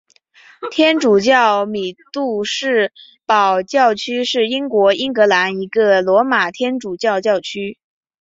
[0.71, 2.91] 天主教米杜士
[3.27, 7.77] 堡教区是英国英格兰一个罗马天主教教区。